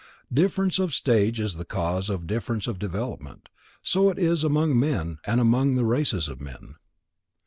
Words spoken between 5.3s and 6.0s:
among the